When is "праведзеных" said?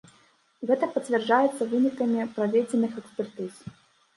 2.39-2.91